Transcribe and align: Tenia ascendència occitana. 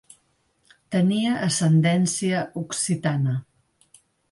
Tenia 0.95 1.33
ascendència 1.49 2.41
occitana. 2.65 3.39